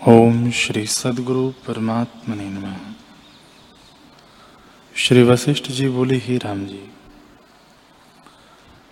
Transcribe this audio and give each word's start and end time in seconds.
ओम 0.00 0.50
श्री 0.50 0.84
सदगुरु 0.86 1.48
परमात्मा 1.66 2.34
नमः। 2.34 2.74
श्री 4.96 5.22
वशिष्ठ 5.22 5.70
जी 5.70 5.88
बोले, 5.88 6.16
ही 6.16 6.36
राम 6.38 6.64
जी, 6.66 6.80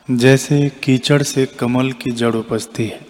जैसे 0.08 0.68
कीचड़ 0.82 1.22
से 1.22 1.44
कमल 1.46 1.92
की 1.92 2.10
जड़ 2.10 2.34
उपजती 2.34 2.86
है 2.86 3.00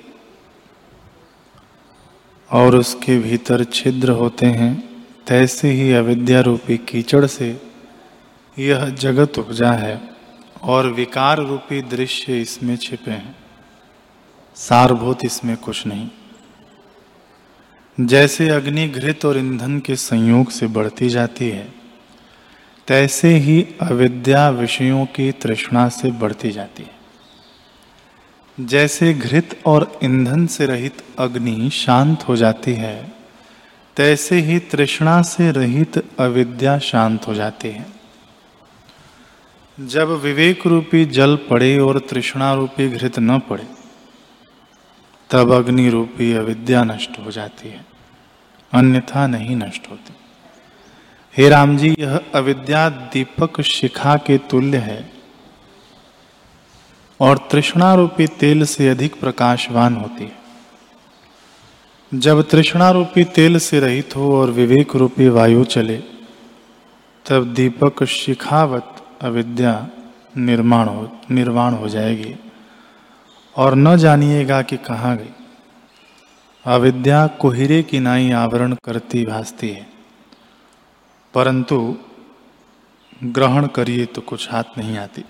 और 2.51 2.77
उसके 2.77 3.19
भीतर 3.19 3.65
छिद्र 3.65 4.11
होते 4.11 4.47
हैं, 4.47 4.75
तैसे 5.27 5.71
ही 5.71 5.93
अविद्या 5.93 6.41
रूपी 6.41 6.77
कीचड़ 6.89 7.25
से 7.27 7.49
यह 8.59 8.89
जगत 8.97 9.39
उपजा 9.39 9.73
है 9.73 10.01
और 10.63 10.89
विकार 10.91 11.39
रूपी 11.39 11.81
दृश्य 11.83 12.41
इसमें 12.41 12.77
छिपे 12.77 13.11
हैं। 13.11 13.37
सारभूत 14.57 15.25
इसमें 15.25 15.57
कुछ 15.57 15.87
नहीं। 15.87 16.09
जैसे 18.01 18.48
अग्नि 18.48 18.89
घृत 18.89 19.25
और 19.25 19.39
ईंधन 19.39 19.79
के 19.80 19.97
संयोग 19.97 20.51
से 20.51 20.66
बढ़ती 20.66 21.09
जाती 21.09 21.48
है, 21.48 21.75
तैसे 22.87 23.29
ही 23.29 23.66
अविद्या 23.83 24.51
विषयों 24.51 25.07
की 25.07 25.33
तृष्णा 25.33 25.89
से 25.89 26.11
बढ़ती 26.11 26.51
जाती 26.51 26.83
है। 26.83 28.66
जैसे 28.66 29.15
घृत 29.15 29.61
और 29.66 29.99
ईंधन 30.05 30.47
से 30.47 30.66
रहित 30.66 31.05
अग्नि 31.19 31.71
शांत 31.71 32.29
हो 32.29 32.37
जाती 32.37 32.73
है, 32.73 33.12
तैसे 33.97 34.41
ही 34.41 34.59
तृष्णा 34.59 35.23
से 35.23 35.51
रहित 35.51 36.05
अविद्या 36.19 36.79
शांत 36.79 37.29
हो 37.29 37.35
जाती 37.35 37.69
है। 37.69 37.87
जब 39.80 40.09
विवेक 40.09 40.66
रूपी 40.66 41.05
जल 41.05 41.37
पड़े 41.37 41.79
और 41.79 41.99
तृष्णा 41.99 42.55
रूपी 42.55 42.88
घृत 42.88 43.19
न 43.19 43.38
पड़े 43.38 43.84
तब 45.34 45.52
अग्नि 45.52 45.91
रूपी 45.91 46.33
अविद्या 46.33 46.84
नष्ट 46.84 47.11
हो 47.27 47.30
जाती 47.30 47.69
है। 47.69 47.84
अन्यथा 48.73 49.27
नहीं 49.27 49.57
नष्ट 49.57 49.90
होती। 49.90 50.15
हे 51.37 51.49
राम 51.49 51.77
जी 51.77 51.96
यह 51.99 52.21
अविद्या 52.35 52.88
दीपक 52.88 53.60
शिखा 53.60 54.16
के 54.16 54.38
तुल्य 54.38 54.77
है 54.77 55.12
और 57.21 57.49
तृष्णा 57.51 57.95
रूपी 57.95 58.27
तेल 58.27 58.65
से 58.65 58.88
अधिक 58.88 59.21
प्रकाशवान 59.21 59.96
होती 59.96 60.24
है। 60.24 60.38
जब 62.15 62.49
तृष्णा 62.49 62.90
रूपी 62.90 63.24
तेल 63.24 63.59
से 63.59 63.80
रहित 63.80 64.16
हो 64.16 64.41
और 64.41 64.50
विवेक 64.50 64.97
रूपी 64.97 65.28
वायु 65.28 65.65
चले, 65.65 65.97
तब 67.27 67.55
दीपक 67.55 68.05
शिखावत 68.05 68.97
अविद्या 69.22 69.88
निर्माण 70.37 70.88
हो, 70.88 71.19
निर्वाण 71.31 71.75
हो 71.75 71.88
जाएगी। 71.88 72.37
और 73.56 73.75
न 73.75 73.97
जानिएगा 73.97 74.62
कि 74.62 74.77
कहाँ 74.77 75.16
गई। 75.16 75.31
अविद्या 76.66 77.27
कोहिरे 77.27 77.83
की 77.83 78.00
नाई 78.00 78.31
आवरण 78.31 78.77
करती 78.84 79.27
भासती 79.27 79.69
है। 79.69 79.87
परंतु 81.34 81.97
ग्रहण 83.25 83.66
करिए 83.66 84.06
तो 84.06 84.21
कुछ 84.21 84.53
हाथ 84.53 84.65
नहीं 84.78 84.99
आती। 84.99 85.25